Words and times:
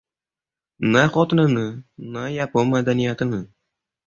Na 0.91 1.01
xotinini, 1.13 1.65
na 2.13 2.21
yapon 2.37 2.65
madaniyatini 2.71 3.39